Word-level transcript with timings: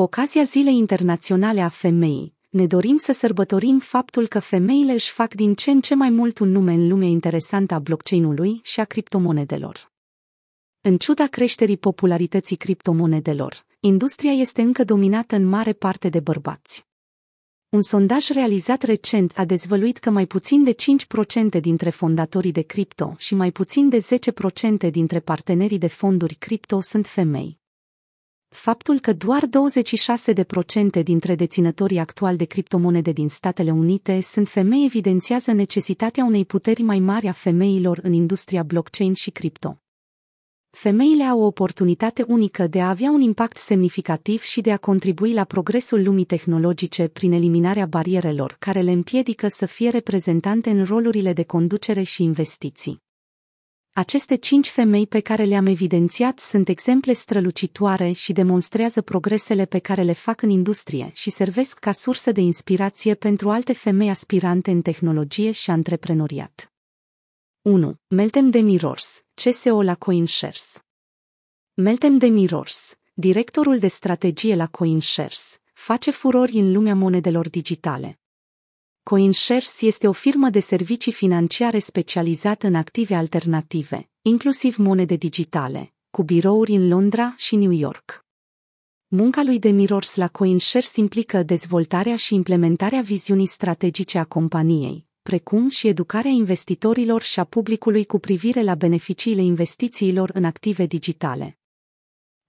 Cu 0.00 0.06
ocazia 0.06 0.42
Zilei 0.42 0.76
Internaționale 0.76 1.60
a 1.60 1.68
Femeii, 1.68 2.34
ne 2.50 2.66
dorim 2.66 2.96
să 2.96 3.12
sărbătorim 3.12 3.78
faptul 3.78 4.26
că 4.26 4.38
femeile 4.38 4.92
își 4.92 5.10
fac 5.10 5.34
din 5.34 5.54
ce 5.54 5.70
în 5.70 5.80
ce 5.80 5.94
mai 5.94 6.10
mult 6.10 6.38
un 6.38 6.50
nume 6.50 6.72
în 6.72 6.88
lumea 6.88 7.08
interesantă 7.08 7.74
a 7.74 7.78
blockchain-ului 7.78 8.60
și 8.62 8.80
a 8.80 8.84
criptomonedelor. 8.84 9.92
În 10.80 10.96
ciuda 10.96 11.26
creșterii 11.26 11.76
popularității 11.76 12.56
criptomonedelor, 12.56 13.66
industria 13.80 14.32
este 14.32 14.62
încă 14.62 14.84
dominată 14.84 15.36
în 15.36 15.44
mare 15.44 15.72
parte 15.72 16.08
de 16.08 16.20
bărbați. 16.20 16.86
Un 17.68 17.82
sondaj 17.82 18.28
realizat 18.28 18.82
recent 18.82 19.32
a 19.38 19.44
dezvăluit 19.44 19.98
că 19.98 20.10
mai 20.10 20.26
puțin 20.26 20.64
de 20.64 20.74
5% 21.56 21.60
dintre 21.60 21.90
fondatorii 21.90 22.52
de 22.52 22.62
cripto 22.62 23.14
și 23.18 23.34
mai 23.34 23.50
puțin 23.50 23.88
de 23.88 23.98
10% 24.88 24.90
dintre 24.90 25.20
partenerii 25.20 25.78
de 25.78 25.88
fonduri 25.88 26.34
cripto 26.34 26.80
sunt 26.80 27.06
femei. 27.06 27.59
Faptul 28.54 28.98
că 28.98 29.12
doar 29.12 29.42
26% 31.00 31.02
dintre 31.02 31.34
deținătorii 31.34 31.98
actuali 31.98 32.36
de 32.36 32.44
criptomonede 32.44 33.12
din 33.12 33.28
Statele 33.28 33.70
Unite 33.70 34.20
sunt 34.20 34.48
femei 34.48 34.84
evidențiază 34.84 35.52
necesitatea 35.52 36.24
unei 36.24 36.44
puteri 36.44 36.82
mai 36.82 36.98
mari 36.98 37.26
a 37.26 37.32
femeilor 37.32 37.98
în 38.02 38.12
industria 38.12 38.62
blockchain 38.62 39.14
și 39.14 39.30
cripto. 39.30 39.82
Femeile 40.70 41.24
au 41.24 41.40
o 41.40 41.46
oportunitate 41.46 42.24
unică 42.28 42.66
de 42.66 42.80
a 42.80 42.88
avea 42.88 43.10
un 43.10 43.20
impact 43.20 43.56
semnificativ 43.56 44.42
și 44.42 44.60
de 44.60 44.72
a 44.72 44.76
contribui 44.76 45.32
la 45.32 45.44
progresul 45.44 46.02
lumii 46.02 46.24
tehnologice 46.24 47.08
prin 47.08 47.32
eliminarea 47.32 47.86
barierelor 47.86 48.56
care 48.58 48.80
le 48.80 48.90
împiedică 48.90 49.48
să 49.48 49.66
fie 49.66 49.88
reprezentante 49.88 50.70
în 50.70 50.84
rolurile 50.84 51.32
de 51.32 51.42
conducere 51.42 52.02
și 52.02 52.22
investiții. 52.22 53.08
Aceste 53.92 54.36
cinci 54.36 54.68
femei 54.68 55.06
pe 55.06 55.20
care 55.20 55.44
le-am 55.44 55.66
evidențiat 55.66 56.38
sunt 56.38 56.68
exemple 56.68 57.12
strălucitoare 57.12 58.12
și 58.12 58.32
demonstrează 58.32 59.02
progresele 59.02 59.64
pe 59.64 59.78
care 59.78 60.02
le 60.02 60.12
fac 60.12 60.42
în 60.42 60.50
industrie 60.50 61.10
și 61.14 61.30
servesc 61.30 61.78
ca 61.78 61.92
sursă 61.92 62.32
de 62.32 62.40
inspirație 62.40 63.14
pentru 63.14 63.50
alte 63.50 63.72
femei 63.72 64.10
aspirante 64.10 64.70
în 64.70 64.82
tehnologie 64.82 65.50
și 65.50 65.70
antreprenoriat. 65.70 66.72
1. 67.62 67.94
Meltem 68.08 68.50
de 68.50 68.58
Mirrors, 68.58 69.24
CSO 69.34 69.82
la 69.82 69.94
CoinShares 69.94 70.82
Meltem 71.74 72.18
de 72.18 72.26
Mirrors, 72.26 72.98
directorul 73.14 73.78
de 73.78 73.88
strategie 73.88 74.54
la 74.54 74.66
CoinShares, 74.66 75.60
face 75.72 76.10
furori 76.10 76.58
în 76.58 76.72
lumea 76.72 76.94
monedelor 76.94 77.48
digitale. 77.48 78.19
CoinShares 79.02 79.80
este 79.80 80.08
o 80.08 80.12
firmă 80.12 80.48
de 80.48 80.60
servicii 80.60 81.12
financiare 81.12 81.78
specializată 81.78 82.66
în 82.66 82.74
active 82.74 83.14
alternative, 83.14 84.08
inclusiv 84.22 84.76
monede 84.76 85.14
digitale, 85.14 85.92
cu 86.10 86.22
birouri 86.22 86.72
în 86.74 86.88
Londra 86.88 87.34
și 87.36 87.56
New 87.56 87.70
York. 87.70 88.24
Munca 89.08 89.42
lui 89.42 89.58
de 89.58 89.70
Mirrors 89.70 90.14
la 90.14 90.28
CoinShares 90.28 90.96
implică 90.96 91.42
dezvoltarea 91.42 92.16
și 92.16 92.34
implementarea 92.34 93.00
viziunii 93.00 93.46
strategice 93.46 94.18
a 94.18 94.24
companiei, 94.24 95.06
precum 95.22 95.68
și 95.68 95.88
educarea 95.88 96.30
investitorilor 96.30 97.22
și 97.22 97.40
a 97.40 97.44
publicului 97.44 98.04
cu 98.04 98.18
privire 98.18 98.62
la 98.62 98.74
beneficiile 98.74 99.42
investițiilor 99.42 100.30
în 100.34 100.44
active 100.44 100.86
digitale. 100.86 101.58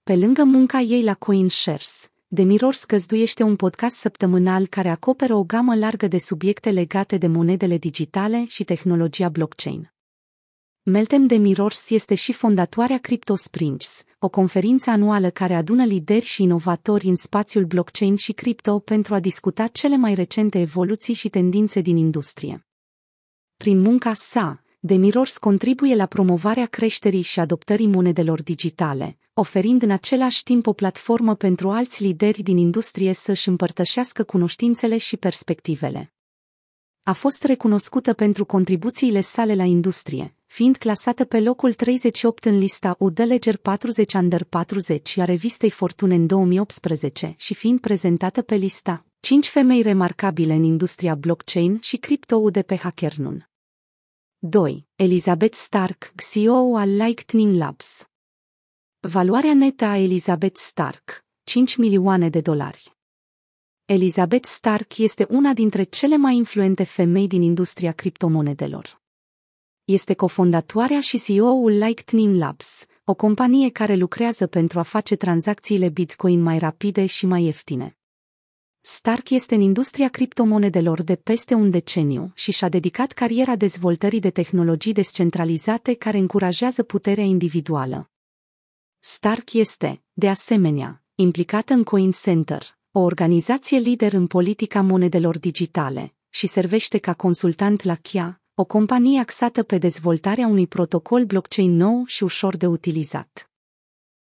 Pe 0.02 0.16
lângă 0.16 0.44
munca 0.44 0.80
ei 0.80 1.02
la 1.02 1.14
CoinShares, 1.14 2.11
Demiror 2.34 2.74
scăzduiește 2.74 3.42
un 3.42 3.56
podcast 3.56 3.96
săptămânal 3.96 4.66
care 4.66 4.88
acoperă 4.88 5.34
o 5.34 5.44
gamă 5.44 5.74
largă 5.74 6.06
de 6.08 6.18
subiecte 6.18 6.70
legate 6.70 7.16
de 7.16 7.26
monedele 7.26 7.76
digitale 7.78 8.44
și 8.46 8.64
tehnologia 8.64 9.28
blockchain. 9.28 9.92
Meltem 10.82 11.26
Demirors 11.26 11.90
este 11.90 12.14
și 12.14 12.32
fondatoarea 12.32 12.98
Crypto 12.98 13.34
Springs, 13.34 14.04
o 14.18 14.28
conferință 14.28 14.90
anuală 14.90 15.30
care 15.30 15.54
adună 15.54 15.84
lideri 15.84 16.24
și 16.24 16.42
inovatori 16.42 17.06
în 17.06 17.16
spațiul 17.16 17.64
blockchain 17.64 18.16
și 18.16 18.32
cripto 18.32 18.78
pentru 18.78 19.14
a 19.14 19.20
discuta 19.20 19.66
cele 19.66 19.96
mai 19.96 20.14
recente 20.14 20.60
evoluții 20.60 21.14
și 21.14 21.28
tendințe 21.28 21.80
din 21.80 21.96
industrie. 21.96 22.66
Prin 23.56 23.80
munca 23.80 24.14
sa, 24.14 24.62
Demirors 24.80 25.38
contribuie 25.38 25.94
la 25.94 26.06
promovarea 26.06 26.66
creșterii 26.66 27.22
și 27.22 27.40
adoptării 27.40 27.86
monedelor 27.86 28.42
digitale, 28.42 29.18
oferind 29.34 29.82
în 29.82 29.90
același 29.90 30.42
timp 30.42 30.66
o 30.66 30.72
platformă 30.72 31.34
pentru 31.34 31.70
alți 31.70 32.02
lideri 32.02 32.42
din 32.42 32.56
industrie 32.56 33.12
să-și 33.12 33.48
împărtășească 33.48 34.22
cunoștințele 34.22 34.98
și 34.98 35.16
perspectivele. 35.16 36.12
A 37.02 37.12
fost 37.12 37.44
recunoscută 37.44 38.12
pentru 38.12 38.44
contribuțiile 38.44 39.20
sale 39.20 39.54
la 39.54 39.62
industrie, 39.62 40.36
fiind 40.46 40.76
clasată 40.76 41.24
pe 41.24 41.40
locul 41.40 41.72
38 41.72 42.44
în 42.44 42.58
lista 42.58 42.96
UD 42.98 43.20
Ledger 43.20 43.56
40 43.56 44.14
Under 44.14 44.44
40 44.44 45.18
a 45.18 45.24
revistei 45.24 45.70
Fortune 45.70 46.14
în 46.14 46.26
2018 46.26 47.34
și 47.36 47.54
fiind 47.54 47.80
prezentată 47.80 48.42
pe 48.42 48.54
lista 48.54 49.04
5 49.20 49.48
femei 49.48 49.82
remarcabile 49.82 50.52
în 50.52 50.62
industria 50.62 51.14
blockchain 51.14 51.78
și 51.80 51.96
cripto 51.96 52.50
de 52.50 52.62
pe 52.62 52.76
HackerNun. 52.76 53.50
2. 54.38 54.86
Elizabeth 54.96 55.56
Stark, 55.56 56.12
CEO 56.32 56.76
al 56.76 56.96
Lightning 56.96 57.56
Labs 57.56 58.06
Valoarea 59.08 59.54
netă 59.54 59.84
a 59.84 59.96
Elizabeth 59.96 60.58
Stark, 60.58 61.24
5 61.44 61.76
milioane 61.76 62.28
de 62.28 62.40
dolari. 62.40 62.96
Elizabeth 63.84 64.46
Stark 64.46 64.98
este 64.98 65.26
una 65.30 65.52
dintre 65.52 65.82
cele 65.82 66.16
mai 66.16 66.36
influente 66.36 66.84
femei 66.84 67.26
din 67.26 67.42
industria 67.42 67.92
criptomonedelor. 67.92 69.00
Este 69.84 70.14
cofondatoarea 70.14 71.00
și 71.00 71.20
CEO-ul 71.20 71.70
Lightning 71.70 72.36
Labs, 72.36 72.86
o 73.04 73.14
companie 73.14 73.70
care 73.70 73.94
lucrează 73.94 74.46
pentru 74.46 74.78
a 74.78 74.82
face 74.82 75.16
tranzacțiile 75.16 75.88
Bitcoin 75.88 76.42
mai 76.42 76.58
rapide 76.58 77.06
și 77.06 77.26
mai 77.26 77.44
ieftine. 77.44 77.96
Stark 78.80 79.30
este 79.30 79.54
în 79.54 79.60
industria 79.60 80.08
criptomonedelor 80.08 81.02
de 81.02 81.16
peste 81.16 81.54
un 81.54 81.70
deceniu 81.70 82.30
și 82.34 82.52
și-a 82.52 82.68
dedicat 82.68 83.12
cariera 83.12 83.56
dezvoltării 83.56 84.20
de 84.20 84.30
tehnologii 84.30 84.92
descentralizate 84.92 85.94
care 85.94 86.18
încurajează 86.18 86.82
puterea 86.82 87.24
individuală. 87.24 88.06
Stark 89.04 89.52
este, 89.52 90.02
de 90.12 90.28
asemenea, 90.28 91.02
implicată 91.14 91.72
în 91.72 91.84
Coin 91.84 92.10
Center, 92.10 92.78
o 92.92 93.00
organizație 93.00 93.78
lider 93.78 94.12
în 94.12 94.26
politica 94.26 94.80
monedelor 94.80 95.38
digitale, 95.38 96.14
și 96.28 96.46
servește 96.46 96.98
ca 96.98 97.14
consultant 97.14 97.82
la 97.82 97.94
Kia, 97.94 98.42
o 98.54 98.64
companie 98.64 99.20
axată 99.20 99.62
pe 99.62 99.78
dezvoltarea 99.78 100.46
unui 100.46 100.66
protocol 100.66 101.24
blockchain 101.24 101.76
nou 101.76 102.04
și 102.06 102.22
ușor 102.22 102.56
de 102.56 102.66
utilizat. 102.66 103.50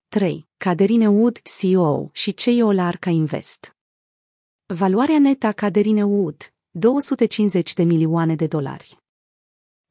3. 0.07 0.47
Caderine 0.57 1.09
Wood, 1.09 1.39
CEO 1.59 2.09
și 2.11 2.33
CEO 2.33 2.71
la 2.71 2.87
Arca 2.87 3.09
Invest. 3.09 3.75
Valoarea 4.65 5.19
netă 5.19 5.47
a 5.47 5.51
Caderine 5.51 6.05
Wood, 6.05 6.53
250 6.69 7.73
de 7.73 7.83
milioane 7.83 8.35
de 8.35 8.47
dolari. 8.47 8.97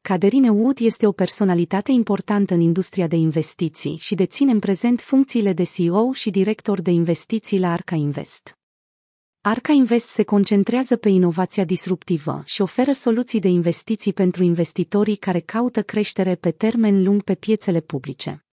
Caderine 0.09 0.51
Wood 0.51 0.79
este 0.79 1.07
o 1.07 1.13
personalitate 1.13 1.93
importantă 1.93 2.55
în 2.55 2.61
industria 2.61 3.07
de 3.07 3.17
investiții 3.17 3.97
și 3.97 4.15
deține 4.15 4.51
în 4.51 4.59
prezent 4.59 5.01
funcțiile 5.01 5.53
de 5.53 5.63
CEO 5.65 6.13
și 6.13 6.31
director 6.31 6.81
de 6.81 6.91
investiții 6.91 7.59
la 7.59 7.73
Arca 7.73 7.95
Invest. 7.95 8.59
Arca 9.41 9.73
Invest 9.73 10.07
se 10.07 10.23
concentrează 10.23 10.97
pe 10.97 11.09
inovația 11.09 11.65
disruptivă 11.65 12.43
și 12.45 12.63
oferă 12.63 12.93
soluții 12.93 13.41
de 13.41 13.49
investiții 13.49 14.13
pentru 14.13 14.43
investitorii 14.43 15.17
care 15.17 15.41
caută 15.41 15.83
creștere 15.83 16.35
pe 16.35 16.51
termen 16.51 17.03
lung 17.03 17.23
pe 17.23 17.35
piețele 17.35 17.81
publice. 17.81 18.45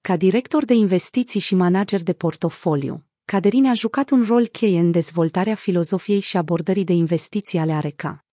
Ca 0.00 0.16
director 0.16 0.64
de 0.64 0.74
investiții 0.74 1.40
și 1.40 1.54
manager 1.54 2.02
de 2.02 2.12
portofoliu, 2.12 3.04
Caderine 3.24 3.68
a 3.68 3.74
jucat 3.74 4.10
un 4.10 4.24
rol 4.26 4.46
cheie 4.46 4.78
în 4.78 4.90
dezvoltarea 4.90 5.54
filozofiei 5.54 6.20
și 6.20 6.36
abordării 6.36 6.84
de 6.84 6.92
investiții 6.92 7.58
ale 7.58 7.72
Areca. 7.72 8.24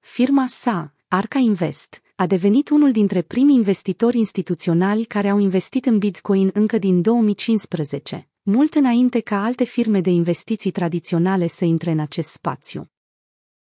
Firma 0.00 0.46
sa, 0.46 0.94
Arca 1.14 1.38
Invest, 1.38 2.02
a 2.16 2.26
devenit 2.26 2.68
unul 2.68 2.92
dintre 2.92 3.22
primii 3.22 3.54
investitori 3.54 4.18
instituționali 4.18 5.04
care 5.04 5.28
au 5.28 5.38
investit 5.38 5.86
în 5.86 5.98
Bitcoin 5.98 6.50
încă 6.54 6.78
din 6.78 7.02
2015, 7.02 8.28
mult 8.42 8.74
înainte 8.74 9.20
ca 9.20 9.44
alte 9.44 9.64
firme 9.64 10.00
de 10.00 10.10
investiții 10.10 10.70
tradiționale 10.70 11.46
să 11.46 11.64
intre 11.64 11.90
în 11.90 11.98
acest 11.98 12.28
spațiu. 12.28 12.90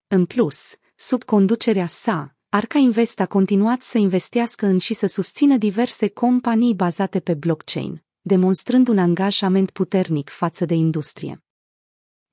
În 0.07 0.25
plus, 0.25 0.75
sub 0.95 1.23
conducerea 1.23 1.87
sa, 1.87 2.35
Arca 2.49 2.79
Invest 2.79 3.19
a 3.19 3.25
continuat 3.25 3.81
să 3.81 3.97
investească 3.97 4.65
în 4.65 4.77
și 4.77 4.93
să 4.93 5.05
susțină 5.05 5.57
diverse 5.57 6.07
companii 6.07 6.73
bazate 6.73 7.19
pe 7.19 7.33
blockchain, 7.33 8.03
demonstrând 8.21 8.87
un 8.87 8.97
angajament 8.97 9.71
puternic 9.71 10.29
față 10.29 10.65
de 10.65 10.73
industrie. 10.73 11.43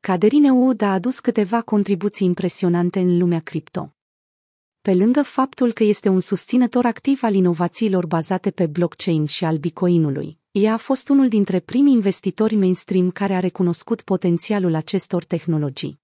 Caderine 0.01 0.53
Wood 0.53 0.81
a 0.81 0.93
adus 0.93 1.21
câteva 1.21 1.63
contribuții 1.63 2.27
impresionante 2.27 3.01
în 3.01 3.19
lumea 3.19 3.41
cripto. 3.41 3.97
Pe 4.83 4.95
lângă 4.95 5.23
faptul 5.23 5.73
că 5.73 5.83
este 5.83 6.09
un 6.09 6.21
susținător 6.21 6.85
activ 6.85 7.23
al 7.23 7.35
inovațiilor 7.35 8.07
bazate 8.07 8.51
pe 8.51 8.67
blockchain 8.67 9.25
și 9.25 9.45
al 9.45 9.57
bitcoinului, 9.57 10.39
ea 10.51 10.73
a 10.73 10.77
fost 10.77 11.09
unul 11.09 11.29
dintre 11.29 11.61
primii 11.61 11.93
investitori 11.93 12.55
mainstream 12.55 13.11
care 13.11 13.35
a 13.35 13.41
recunoscut 13.41 14.03
potențialul 14.03 14.75
acestor 14.75 15.25
tehnologii. 15.25 16.01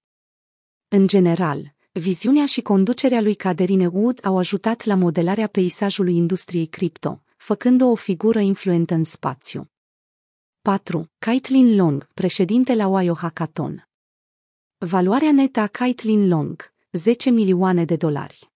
În 0.88 1.06
general, 1.06 1.74
viziunea 1.92 2.46
și 2.46 2.60
conducerea 2.60 3.20
lui 3.20 3.34
Caderine 3.34 3.86
Wood 3.86 4.18
au 4.22 4.38
ajutat 4.38 4.84
la 4.84 4.94
modelarea 4.94 5.46
peisajului 5.46 6.16
industriei 6.16 6.66
cripto, 6.66 7.22
făcând-o 7.36 7.86
o 7.86 7.94
figură 7.94 8.38
influentă 8.38 8.94
în 8.94 9.04
spațiu. 9.04 9.70
4. 10.62 11.10
Caitlin 11.18 11.76
Long, 11.76 12.08
președinte 12.14 12.74
la 12.74 12.86
Ohio 12.86 13.14
Hackathon. 13.14 13.88
Valoarea 14.76 15.32
netă 15.32 15.60
a 15.60 15.66
Caitlin 15.66 16.28
Long, 16.28 16.72
10 16.92 17.30
milioane 17.30 17.84
de 17.84 17.96
dolari. 17.96 18.47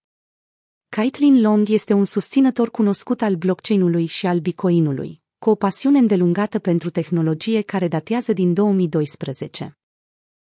Caitlin 0.95 1.41
Long 1.41 1.69
este 1.69 1.93
un 1.93 2.05
susținător 2.05 2.71
cunoscut 2.71 3.21
al 3.21 3.35
blockchain-ului 3.35 4.05
și 4.05 4.27
al 4.27 4.39
bitcoinului, 4.39 5.21
cu 5.39 5.49
o 5.49 5.55
pasiune 5.55 5.97
îndelungată 5.97 6.59
pentru 6.59 6.89
tehnologie 6.89 7.61
care 7.61 7.87
datează 7.87 8.33
din 8.33 8.53
2012. 8.53 9.77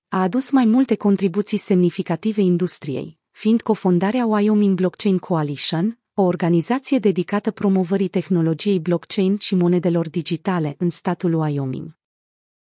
A 0.07 0.21
adus 0.21 0.51
mai 0.51 0.65
multe 0.65 0.95
contribuții 0.95 1.57
semnificative 1.57 2.41
industriei, 2.41 3.17
fiind 3.31 3.61
cofondarea 3.61 4.25
Wyoming 4.25 4.75
Blockchain 4.75 5.17
Coalition, 5.17 5.99
o 6.13 6.21
organizație 6.21 6.99
dedicată 6.99 7.51
promovării 7.51 8.07
tehnologiei 8.07 8.79
blockchain 8.79 9.37
și 9.37 9.55
monedelor 9.55 10.09
digitale 10.09 10.75
în 10.77 10.89
statul 10.89 11.33
Wyoming. 11.33 11.97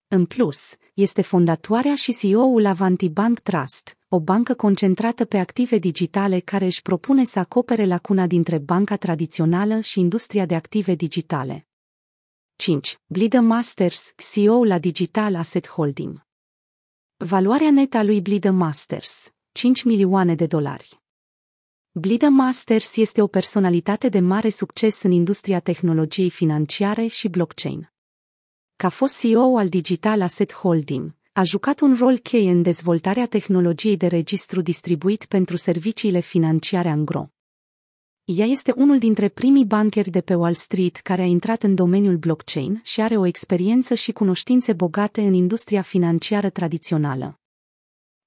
În 0.07 0.25
plus, 0.25 0.75
este 0.93 1.21
fondatoarea 1.21 1.95
și 1.95 2.15
CEO-ul 2.17 2.65
Avanti 2.65 3.09
Bank 3.09 3.39
Trust, 3.39 3.98
o 4.11 4.19
bancă 4.19 4.53
concentrată 4.53 5.25
pe 5.25 5.37
active 5.37 5.77
digitale 5.77 6.39
care 6.39 6.65
își 6.65 6.81
propune 6.81 7.23
să 7.23 7.39
acopere 7.39 7.85
lacuna 7.85 8.27
dintre 8.27 8.57
banca 8.57 8.97
tradițională 8.97 9.79
și 9.79 9.99
industria 9.99 10.45
de 10.45 10.55
active 10.55 10.95
digitale. 10.95 11.67
5. 12.55 12.99
Blida 13.05 13.41
Masters, 13.41 14.13
CEO 14.31 14.63
la 14.63 14.79
Digital 14.79 15.35
Asset 15.35 15.67
Holding. 15.67 16.25
Valoarea 17.17 17.71
netă 17.71 17.97
a 17.97 18.03
lui 18.03 18.21
Blida 18.21 18.51
Masters, 18.51 19.33
5 19.51 19.83
milioane 19.83 20.35
de 20.35 20.45
dolari. 20.45 21.01
Blida 21.91 22.29
Masters 22.29 22.95
este 22.95 23.21
o 23.21 23.27
personalitate 23.27 24.09
de 24.09 24.19
mare 24.19 24.49
succes 24.49 25.03
în 25.03 25.11
industria 25.11 25.59
tehnologiei 25.59 26.29
financiare 26.29 27.07
și 27.07 27.27
blockchain. 27.27 27.91
Ca 28.75 28.89
fost 28.89 29.19
CEO 29.19 29.57
al 29.57 29.69
Digital 29.69 30.21
Asset 30.21 30.53
Holding, 30.53 31.17
a 31.31 31.43
jucat 31.43 31.79
un 31.79 31.95
rol 31.99 32.17
cheie 32.17 32.51
în 32.51 32.61
dezvoltarea 32.61 33.25
tehnologiei 33.25 33.97
de 33.97 34.07
registru 34.07 34.61
distribuit 34.61 35.25
pentru 35.25 35.55
serviciile 35.55 36.19
financiare 36.19 36.89
angro. 36.89 37.29
Ea 38.23 38.45
este 38.45 38.73
unul 38.75 38.97
dintre 38.97 39.27
primii 39.27 39.65
bancheri 39.65 40.09
de 40.09 40.21
pe 40.21 40.35
Wall 40.35 40.53
Street 40.53 40.95
care 40.95 41.21
a 41.21 41.25
intrat 41.25 41.63
în 41.63 41.75
domeniul 41.75 42.17
blockchain 42.17 42.81
și 42.83 43.01
are 43.01 43.17
o 43.17 43.25
experiență 43.25 43.93
și 43.93 44.11
cunoștințe 44.11 44.73
bogate 44.73 45.21
în 45.21 45.33
industria 45.33 45.81
financiară 45.81 46.49
tradițională. 46.49 47.39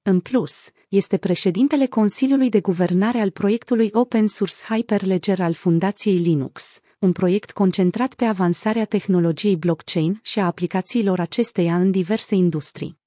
În 0.03 0.21
plus, 0.21 0.71
este 0.89 1.17
președintele 1.17 1.87
Consiliului 1.87 2.49
de 2.49 2.61
Guvernare 2.61 3.19
al 3.19 3.31
proiectului 3.31 3.91
Open 3.93 4.27
Source 4.27 4.55
Hyperledger 4.69 5.41
al 5.41 5.53
Fundației 5.53 6.17
Linux, 6.17 6.81
un 7.03 7.13
proiect 7.13 7.53
concentrat 7.53 8.15
pe 8.15 8.25
avansarea 8.25 8.85
tehnologiei 8.85 9.57
blockchain 9.57 10.21
și 10.23 10.41
a 10.41 10.47
aplicațiilor 10.47 11.21
acesteia 11.21 11.77
în 11.77 11.91
diverse 11.91 12.35
industrii. 12.35 12.99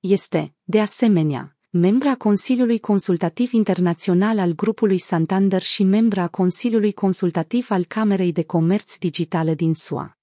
Este, 0.00 0.54
de 0.62 0.80
asemenea, 0.80 1.56
membra 1.70 2.14
Consiliului 2.14 2.78
Consultativ 2.78 3.52
Internațional 3.52 4.38
al 4.38 4.52
grupului 4.52 4.98
Santander 4.98 5.62
și 5.62 5.82
membra 5.82 6.28
Consiliului 6.28 6.92
Consultativ 6.92 7.70
al 7.70 7.84
Camerei 7.84 8.32
de 8.32 8.42
Comerț 8.42 8.96
Digitală 8.96 9.54
din 9.54 9.74
SUA. 9.74 10.18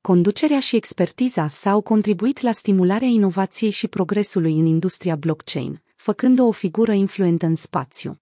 Conducerea 0.00 0.60
și 0.60 0.76
expertiza 0.76 1.48
sa 1.48 1.70
au 1.70 1.80
contribuit 1.80 2.40
la 2.40 2.52
stimularea 2.52 3.08
inovației 3.08 3.70
și 3.70 3.88
progresului 3.88 4.58
în 4.58 4.66
industria 4.66 5.16
blockchain, 5.16 5.82
făcând-o 5.96 6.44
o 6.44 6.50
figură 6.50 6.92
influentă 6.92 7.46
în 7.46 7.54
spațiu. 7.54 8.20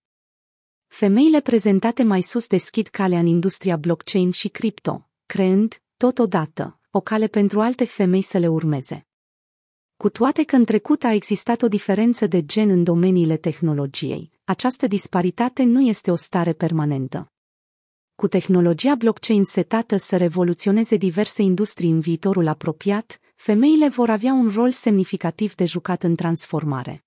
Femeile 0.92 1.40
prezentate 1.40 2.02
mai 2.02 2.20
sus 2.20 2.46
deschid 2.46 2.86
calea 2.86 3.18
în 3.18 3.26
industria 3.26 3.76
blockchain 3.76 4.30
și 4.30 4.48
cripto, 4.48 5.08
creând, 5.26 5.82
totodată, 5.96 6.78
o 6.90 7.00
cale 7.00 7.26
pentru 7.26 7.60
alte 7.60 7.84
femei 7.84 8.22
să 8.22 8.38
le 8.38 8.48
urmeze. 8.48 9.06
Cu 9.96 10.08
toate 10.08 10.44
că 10.44 10.56
în 10.56 10.64
trecut 10.64 11.04
a 11.04 11.12
existat 11.12 11.62
o 11.62 11.68
diferență 11.68 12.26
de 12.26 12.44
gen 12.44 12.70
în 12.70 12.84
domeniile 12.84 13.36
tehnologiei, 13.36 14.32
această 14.44 14.86
disparitate 14.86 15.62
nu 15.62 15.80
este 15.80 16.10
o 16.10 16.14
stare 16.14 16.52
permanentă. 16.52 17.32
Cu 18.14 18.28
tehnologia 18.28 18.94
blockchain 18.94 19.44
setată 19.44 19.96
să 19.96 20.16
revoluționeze 20.16 20.96
diverse 20.96 21.42
industrii 21.42 21.90
în 21.90 22.00
viitorul 22.00 22.46
apropiat, 22.46 23.20
femeile 23.34 23.88
vor 23.88 24.10
avea 24.10 24.32
un 24.32 24.50
rol 24.54 24.70
semnificativ 24.70 25.54
de 25.54 25.64
jucat 25.64 26.02
în 26.02 26.14
transformare. 26.14 27.04